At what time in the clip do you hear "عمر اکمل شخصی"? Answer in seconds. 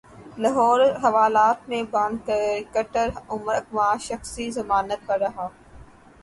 3.29-4.49